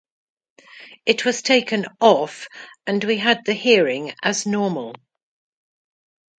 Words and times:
It 1.05 1.25
was 1.25 1.43
taken 1.43 1.85
off 1.99 2.47
and 2.87 3.03
we 3.03 3.17
had 3.19 3.45
the 3.45 3.53
hearing 3.53 4.15
as 4.23 4.47
normal. 4.47 4.95